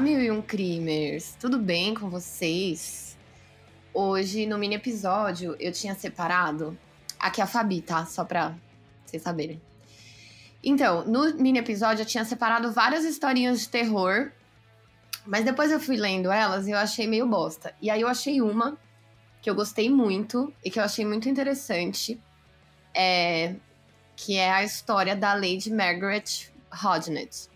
[0.00, 1.36] Mil e um crimers!
[1.38, 3.18] Tudo bem com vocês?
[3.92, 6.76] Hoje, no mini episódio, eu tinha separado.
[7.18, 8.06] Aqui é a Fabi, tá?
[8.06, 8.54] Só pra
[9.04, 9.60] vocês saberem.
[10.64, 14.32] Então, no mini episódio, eu tinha separado várias historinhas de terror.
[15.26, 17.74] Mas depois eu fui lendo elas e eu achei meio bosta.
[17.78, 18.78] E aí eu achei uma
[19.42, 22.18] que eu gostei muito e que eu achei muito interessante.
[22.94, 23.54] É,
[24.16, 27.49] que é a história da Lady Margaret Hodnett.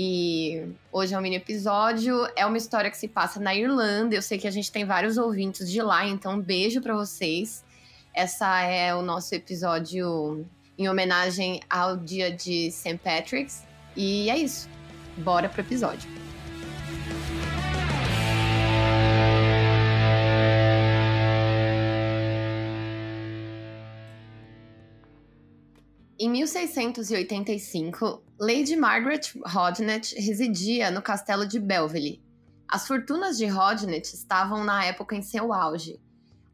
[0.00, 2.24] E hoje é um mini episódio.
[2.36, 4.14] É uma história que se passa na Irlanda.
[4.14, 7.64] Eu sei que a gente tem vários ouvintes de lá, então um beijo para vocês.
[8.14, 10.46] Essa é o nosso episódio
[10.78, 13.00] em homenagem ao dia de St.
[13.02, 13.64] Patrick's.
[13.96, 14.68] E é isso.
[15.16, 16.27] Bora pro episódio.
[26.28, 32.22] Em 1685, Lady Margaret Hodnett residia no castelo de Belvely.
[32.68, 35.98] As fortunas de Hodnett estavam na época em seu auge.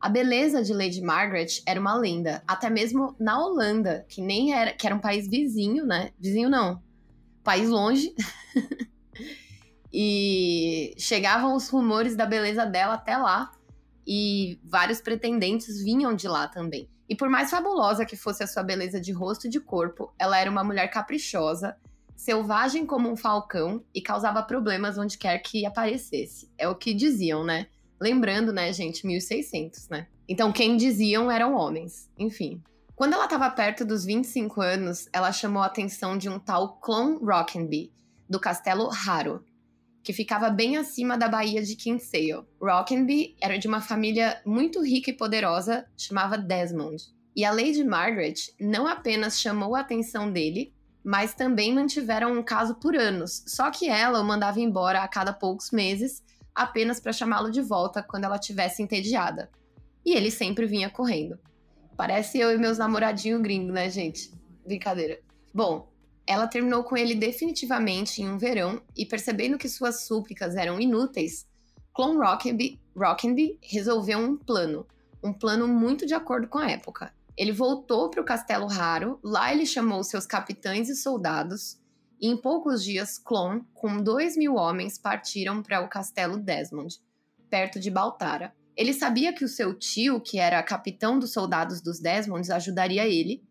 [0.00, 4.72] A beleza de Lady Margaret era uma lenda, até mesmo na Holanda, que nem era,
[4.72, 6.12] que era um país vizinho, né?
[6.20, 6.81] Vizinho não,
[7.42, 8.14] país longe.
[9.92, 13.50] e chegavam os rumores da beleza dela até lá,
[14.06, 16.88] e vários pretendentes vinham de lá também.
[17.08, 20.38] E por mais fabulosa que fosse a sua beleza de rosto e de corpo, ela
[20.38, 21.77] era uma mulher caprichosa,
[22.16, 26.50] selvagem como um falcão e causava problemas onde quer que aparecesse.
[26.56, 27.66] É o que diziam, né?
[28.00, 30.06] Lembrando, né, gente, 1600, né?
[30.28, 32.10] Então, quem diziam eram homens.
[32.19, 32.62] Enfim.
[32.97, 37.19] Quando ela estava perto dos 25 anos, ela chamou a atenção de um tal Clon
[37.19, 37.92] Rockenby,
[38.28, 39.42] do castelo Harrow,
[40.05, 42.44] que ficava bem acima da Baía de Kinsale.
[42.60, 47.02] Rockenby era de uma família muito rica e poderosa, chamava Desmond.
[47.34, 52.75] E a Lady Margaret não apenas chamou a atenção dele, mas também mantiveram um caso
[52.75, 53.42] por anos.
[53.47, 56.22] Só que ela o mandava embora a cada poucos meses,
[56.54, 59.50] apenas para chamá-lo de volta quando ela tivesse entediada.
[60.04, 61.38] E ele sempre vinha correndo.
[61.97, 64.31] Parece eu e meus namoradinhos gringos, né, gente?
[64.66, 65.19] Brincadeira.
[65.53, 65.88] Bom,
[66.26, 71.46] ela terminou com ele definitivamente em um verão e, percebendo que suas súplicas eram inúteis,
[71.92, 72.18] Clone
[72.96, 74.86] Rockenby, resolveu um plano,
[75.22, 77.12] um plano muito de acordo com a época.
[77.36, 81.78] Ele voltou para o Castelo Raro, lá ele chamou seus capitães e soldados,
[82.20, 86.98] e em poucos dias, Clone, com dois mil homens, partiram para o Castelo Desmond,
[87.50, 88.54] perto de Baltara.
[88.76, 93.42] Ele sabia que o seu tio, que era capitão dos soldados dos Desmonds, ajudaria ele,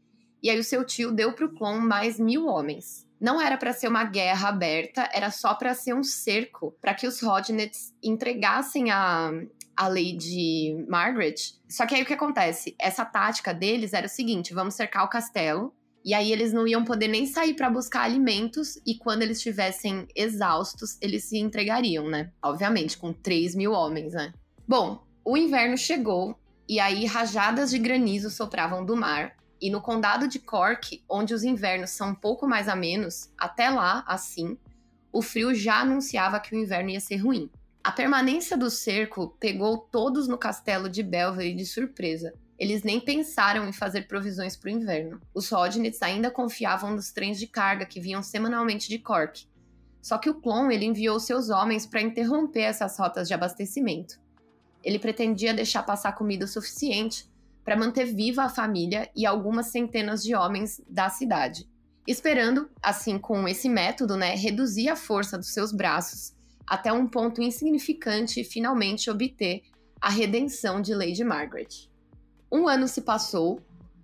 [0.43, 3.07] e aí o seu tio deu para o clã mais mil homens.
[3.19, 7.07] Não era para ser uma guerra aberta, era só para ser um cerco, para que
[7.07, 9.31] os Rodnets entregassem a,
[9.77, 11.35] a Lady Margaret.
[11.69, 12.75] Só que aí o que acontece?
[12.77, 15.73] Essa tática deles era o seguinte: vamos cercar o castelo.
[16.05, 18.77] E aí eles não iam poder nem sair para buscar alimentos.
[18.85, 22.29] E quando eles estivessem exaustos, eles se entregariam, né?
[22.43, 24.33] Obviamente, com 3 mil homens, né?
[24.67, 26.37] Bom, o inverno chegou.
[26.67, 29.33] E aí rajadas de granizo sopravam do mar.
[29.63, 34.03] E no condado de Cork, onde os invernos são um pouco mais amenos, até lá,
[34.05, 34.57] assim,
[35.09, 37.49] o frio já anunciava que o inverno ia ser ruim.
[37.81, 42.33] A permanência do cerco pegou todos no castelo de Belvedere de surpresa.
[42.59, 45.21] Eles nem pensaram em fazer provisões para o inverno.
[45.33, 49.47] Os Rodnets ainda confiavam nos trens de carga que vinham semanalmente de Cork.
[50.01, 54.19] Só que o Clon ele enviou seus homens para interromper essas rotas de abastecimento.
[54.83, 57.31] Ele pretendia deixar passar comida o suficiente
[57.63, 61.67] para manter viva a família e algumas centenas de homens da cidade,
[62.07, 66.33] esperando, assim com esse método, né, reduzir a força dos seus braços
[66.65, 69.63] até um ponto insignificante e finalmente obter
[69.99, 71.89] a redenção de Lady Margaret.
[72.51, 73.59] Um ano se passou,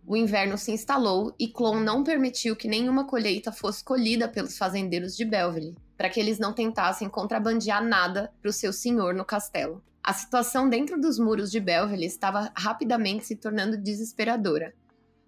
[0.06, 5.16] o inverno se instalou e Clon não permitiu que nenhuma colheita fosse colhida pelos fazendeiros
[5.16, 9.84] de Belvely, para que eles não tentassem contrabandear nada para o seu senhor no castelo.
[10.04, 14.74] A situação dentro dos muros de Belville estava rapidamente se tornando desesperadora.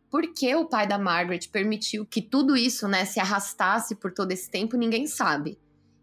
[0.09, 4.31] Por que o pai da Margaret permitiu que tudo isso né, se arrastasse por todo
[4.31, 5.57] esse tempo, ninguém sabe.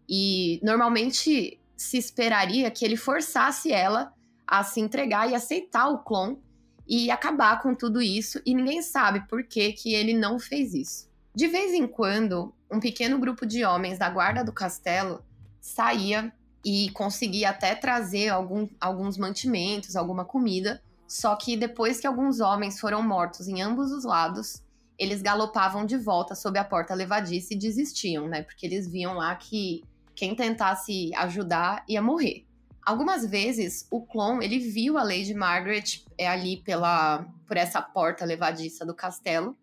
[0.07, 4.13] E normalmente se esperaria que ele forçasse ela
[4.45, 6.39] a se entregar e aceitar o clone
[6.87, 11.07] e acabar com tudo isso, e ninguém sabe por que, que ele não fez isso.
[11.35, 15.23] De vez em quando, um pequeno grupo de homens da guarda do castelo
[15.61, 16.33] saía
[16.63, 20.81] e consegui até trazer algum, alguns mantimentos, alguma comida.
[21.07, 24.61] Só que depois que alguns homens foram mortos em ambos os lados,
[24.97, 28.43] eles galopavam de volta sob a porta levadiça e desistiam, né?
[28.43, 29.83] Porque eles viam lá que
[30.13, 32.45] quem tentasse ajudar ia morrer.
[32.85, 38.25] Algumas vezes o clone ele viu a Lady Margaret é, ali pela por essa porta
[38.25, 39.55] levadiça do castelo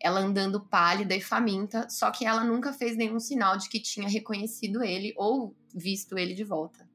[0.00, 4.08] ela andando pálida e faminta, só que ela nunca fez nenhum sinal de que tinha
[4.08, 6.88] reconhecido ele ou visto ele de volta.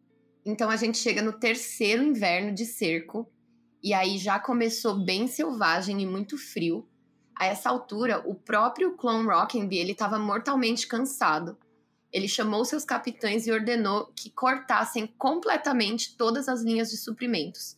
[0.45, 3.29] Então a gente chega no terceiro inverno de cerco,
[3.81, 6.87] e aí já começou bem selvagem e muito frio.
[7.35, 11.57] A essa altura, o próprio clone Rockenby ele estava mortalmente cansado.
[12.11, 17.75] Ele chamou seus capitães e ordenou que cortassem completamente todas as linhas de suprimentos.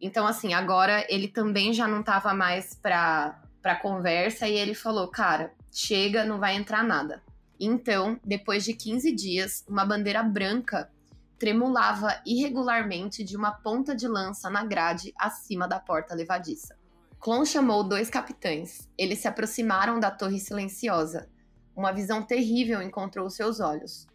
[0.00, 5.08] Então, assim, agora ele também já não estava mais para para conversa e ele falou:
[5.08, 7.22] "Cara, chega, não vai entrar nada".
[7.60, 10.90] Então, depois de 15 dias, uma bandeira branca
[11.38, 16.78] tremulava irregularmente de uma ponta de lança na grade acima da porta levadiça.
[17.20, 18.88] Clon chamou dois capitães.
[18.96, 21.28] Eles se aproximaram da torre silenciosa.
[21.76, 24.06] Uma visão terrível encontrou seus olhos.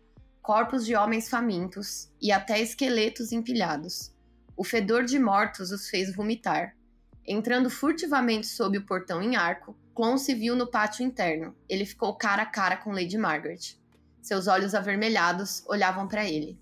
[0.42, 4.12] Corpos de homens famintos e até esqueletos empilhados.
[4.58, 6.76] O fedor de mortos os fez vomitar.
[7.26, 11.56] Entrando furtivamente sob o portão em arco, Clon se viu no pátio interno.
[11.70, 13.80] Ele ficou cara a cara com Lady Margaret.
[14.22, 16.60] Seus olhos avermelhados olhavam para ele.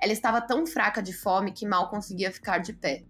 [0.00, 3.04] Ela estava tão fraca de fome que mal conseguia ficar de pé.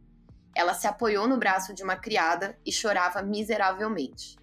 [0.55, 4.37] Ela se apoiou no braço de uma criada e chorava miseravelmente.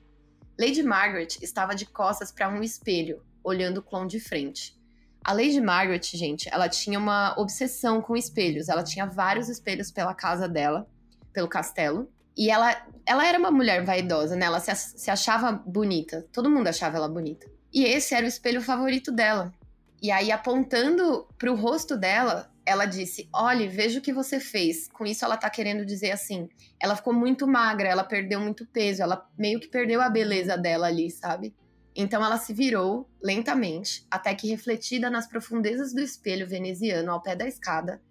[0.60, 4.80] Lady Margaret estava de costas para um espelho, olhando o clone de frente.
[5.24, 8.70] A Lady Margaret, gente, ela tinha uma obsessão com espelhos.
[8.70, 10.88] Ela tinha vários espelhos pela casa dela,
[11.34, 12.10] pelo castelo.
[12.38, 14.46] E ela, ela era uma mulher vaidosa, né?
[14.46, 16.26] Ela se, se achava bonita.
[16.32, 17.50] Todo mundo achava ela bonita.
[17.74, 19.54] E esse era o espelho favorito dela.
[20.02, 24.88] E aí, apontando para o rosto dela, ela disse: Olhe, veja o que você fez.
[24.90, 26.50] Com isso, ela tá querendo dizer assim:
[26.80, 30.88] ela ficou muito magra, ela perdeu muito peso, ela meio que perdeu a beleza dela
[30.88, 31.56] ali, sabe?
[31.96, 37.36] Então ela se virou lentamente, até que, refletida nas profundezas do espelho veneziano ao pé
[37.36, 38.02] da escada,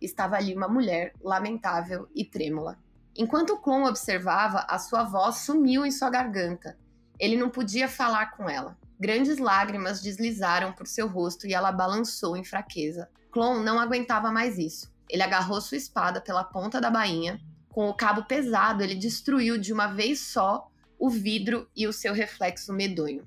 [0.00, 2.78] estava ali uma mulher lamentável e trêmula.
[3.16, 6.78] Enquanto o clone observava, a sua voz sumiu em sua garganta.
[7.18, 8.76] Ele não podia falar com ela.
[8.98, 13.08] Grandes lágrimas deslizaram por seu rosto e ela balançou em fraqueza.
[13.30, 14.92] Clon não aguentava mais isso.
[15.08, 17.40] Ele agarrou sua espada pela ponta da bainha.
[17.68, 22.14] Com o cabo pesado, ele destruiu de uma vez só o vidro e o seu
[22.14, 23.26] reflexo medonho.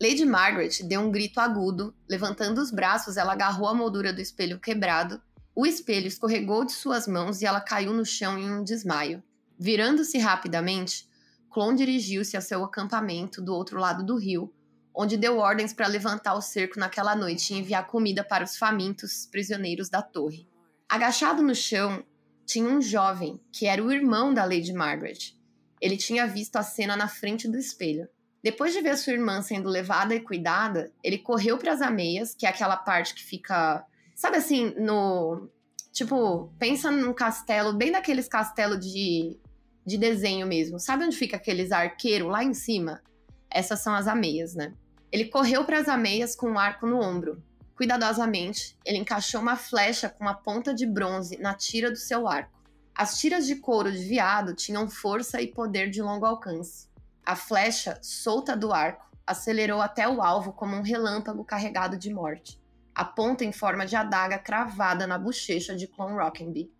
[0.00, 1.94] Lady Margaret deu um grito agudo.
[2.08, 5.20] Levantando os braços, ela agarrou a moldura do espelho quebrado.
[5.58, 9.22] O espelho escorregou de suas mãos e ela caiu no chão em um desmaio.
[9.58, 11.08] Virando-se rapidamente,
[11.50, 14.52] Clon dirigiu-se ao seu acampamento do outro lado do rio,
[14.94, 19.24] onde deu ordens para levantar o cerco naquela noite e enviar comida para os famintos
[19.24, 20.46] prisioneiros da torre.
[20.86, 22.04] Agachado no chão,
[22.44, 25.34] tinha um jovem, que era o irmão da Lady Margaret.
[25.80, 28.06] Ele tinha visto a cena na frente do espelho.
[28.42, 32.44] Depois de ver sua irmã sendo levada e cuidada, ele correu para as ameias, que
[32.44, 35.48] é aquela parte que fica, sabe assim, no
[35.92, 39.38] tipo, pensa num castelo, bem daqueles castelos de,
[39.84, 40.80] de desenho mesmo.
[40.80, 43.02] Sabe onde fica aqueles arqueiros lá em cima?
[43.50, 44.74] Essas são as ameias, né?
[45.12, 47.42] Ele correu para as ameias com um arco no ombro.
[47.76, 52.58] Cuidadosamente, ele encaixou uma flecha com uma ponta de bronze na tira do seu arco.
[52.94, 56.88] As tiras de couro de veado tinham força e poder de longo alcance.
[57.24, 62.58] A flecha, solta do arco, acelerou até o alvo como um relâmpago carregado de morte.
[62.96, 66.72] A ponta em forma de adaga cravada na bochecha de Clon Rockenby,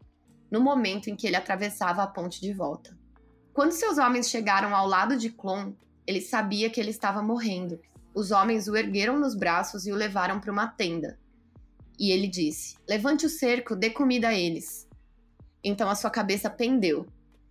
[0.50, 2.98] no momento em que ele atravessava a ponte de volta.
[3.52, 5.74] Quando seus homens chegaram ao lado de Clon,
[6.06, 7.78] ele sabia que ele estava morrendo
[8.16, 11.20] os homens o ergueram nos braços e o levaram para uma tenda.
[11.98, 14.88] E ele disse: Levante o cerco, dê comida a eles.
[15.62, 17.06] Então a sua cabeça pendeu.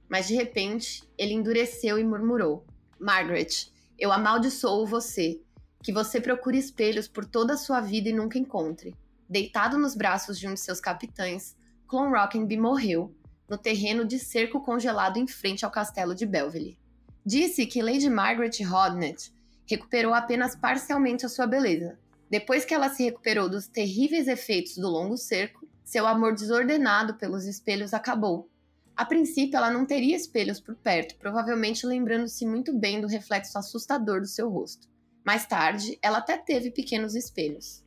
[0.10, 2.66] Mas de repente, ele endureceu e murmurou:
[3.00, 5.40] Margaret, eu amaldiçoo você.
[5.86, 8.96] Que você procure espelhos por toda a sua vida e nunca encontre.
[9.30, 11.56] Deitado nos braços de um de seus capitães,
[11.88, 13.14] Clon Rockenby morreu,
[13.48, 16.76] no terreno de cerco congelado em frente ao castelo de Belville.
[17.24, 19.32] Disse que Lady Margaret Hodnett
[19.70, 22.00] recuperou apenas parcialmente a sua beleza.
[22.32, 27.46] Depois que ela se recuperou dos terríveis efeitos do longo cerco, seu amor desordenado pelos
[27.46, 28.50] espelhos acabou.
[28.96, 34.22] A princípio, ela não teria espelhos por perto, provavelmente lembrando-se muito bem do reflexo assustador
[34.22, 34.95] do seu rosto.
[35.26, 37.84] Mais tarde, ela até teve pequenos espelhos.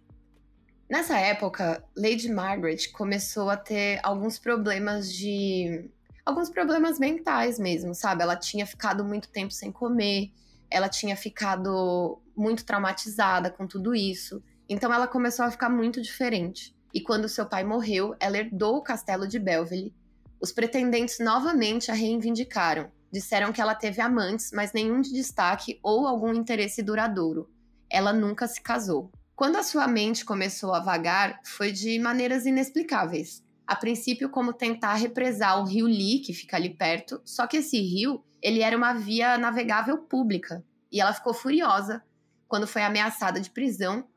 [0.90, 5.88] Nessa época, Lady Margaret começou a ter alguns problemas de.
[6.26, 8.22] alguns problemas mentais mesmo, sabe?
[8.22, 10.32] Ela tinha ficado muito tempo sem comer,
[10.68, 14.42] ela tinha ficado muito traumatizada com tudo isso.
[14.68, 16.74] Então ela começou a ficar muito diferente.
[16.92, 19.94] E quando seu pai morreu, ela herdou o castelo de Belville.
[20.40, 22.90] Os pretendentes novamente a reivindicaram.
[23.10, 27.50] Disseram que ela teve amantes, mas nenhum de destaque ou algum interesse duradouro.
[27.90, 29.10] Ela nunca se casou.
[29.34, 33.42] Quando a sua mente começou a vagar, foi de maneiras inexplicáveis.
[33.66, 37.78] A princípio, como tentar represar o rio Lee, que fica ali perto, só que esse
[37.80, 40.64] rio ele era uma via navegável pública.
[40.90, 42.02] e ela ficou furiosa
[42.48, 44.08] quando foi ameaçada de prisão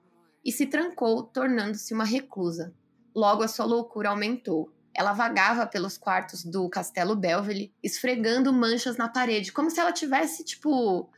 [0.44, 2.74] e se trancou, tornando-se uma reclusa.
[3.14, 4.72] Logo, a sua loucura aumentou.
[4.94, 10.44] Ela vagava pelos quartos do Castelo Belville, esfregando manchas na parede, como se ela tivesse,
[10.44, 11.10] tipo,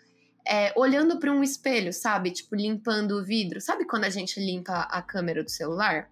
[0.47, 2.31] é, olhando para um espelho, sabe?
[2.31, 3.59] Tipo, limpando o vidro.
[3.59, 6.09] Sabe quando a gente limpa a câmera do celular?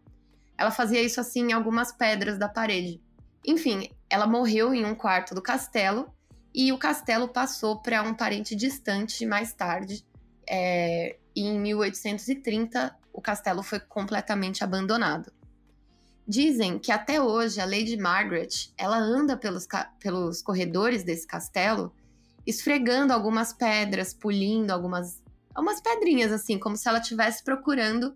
[0.57, 3.01] Ela fazia isso assim em algumas pedras da parede.
[3.45, 6.13] Enfim, ela morreu em um quarto do castelo
[6.53, 10.05] e o castelo passou para um parente distante mais tarde.
[10.47, 15.31] É, em 1830, o castelo foi completamente abandonado.
[16.27, 19.67] Dizem que até hoje a Lady Margaret ela anda pelos,
[19.99, 21.93] pelos corredores desse castelo
[22.45, 25.21] esfregando algumas pedras, pulindo algumas,
[25.53, 28.15] algumas pedrinhas, assim, como se ela estivesse procurando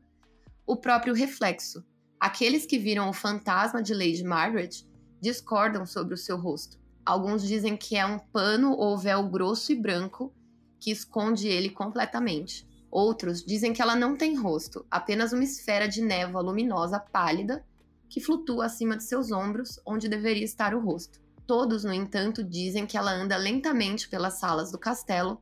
[0.65, 1.83] o próprio reflexo.
[2.19, 4.85] Aqueles que viram o fantasma de Lady Margaret
[5.21, 6.79] discordam sobre o seu rosto.
[7.05, 10.33] Alguns dizem que é um pano ou véu grosso e branco
[10.79, 12.67] que esconde ele completamente.
[12.89, 17.63] Outros dizem que ela não tem rosto, apenas uma esfera de névoa luminosa pálida
[18.09, 21.19] que flutua acima de seus ombros, onde deveria estar o rosto.
[21.47, 25.41] Todos, no entanto, dizem que ela anda lentamente pelas salas do castelo,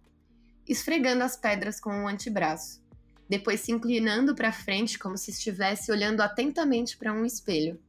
[0.68, 2.82] esfregando as pedras com o antebraço,
[3.30, 7.80] depois se inclinando para frente como se estivesse olhando atentamente para um espelho.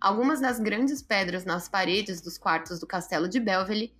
[0.00, 3.94] Algumas das grandes pedras nas paredes dos quartos do castelo de Belville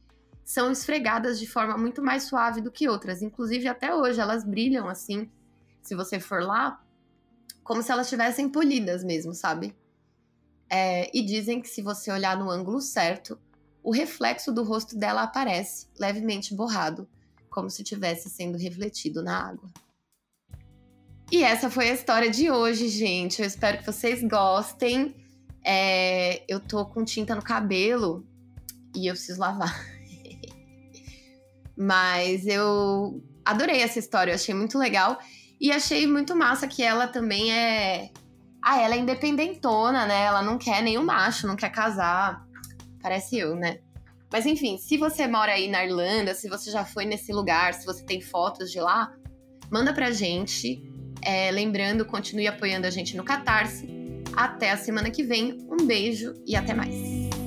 [0.45, 4.89] são esfregadas de forma muito mais suave do que outras, inclusive até hoje elas brilham
[4.89, 5.31] assim,
[5.83, 6.81] se você for lá,
[7.65, 9.75] como se elas estivessem polidas mesmo, sabe?
[10.69, 13.39] É, e dizem que se você olhar no ângulo certo,
[13.83, 17.09] o reflexo do rosto dela aparece, levemente borrado,
[17.49, 19.71] como se estivesse sendo refletido na água.
[21.31, 23.41] E essa foi a história de hoje, gente.
[23.41, 25.15] Eu espero que vocês gostem.
[25.65, 28.25] É, eu tô com tinta no cabelo
[28.95, 29.75] e eu preciso lavar.
[31.77, 35.19] Mas eu adorei essa história, eu achei muito legal.
[35.61, 38.11] E achei muito massa que ela também é
[38.69, 40.25] ah, ela é independentona, né?
[40.25, 42.45] Ela não quer nenhum macho, não quer casar.
[43.01, 43.79] Parece eu, né?
[44.33, 47.87] Mas enfim, se você mora aí na Irlanda, se você já foi nesse lugar, se
[47.87, 49.15] você tem fotos de lá,
[49.71, 50.83] manda pra gente.
[51.23, 53.89] É, lembrando, continue apoiando a gente no Catarse.
[54.37, 55.65] Até a semana que vem.
[55.71, 57.46] Um beijo e até mais.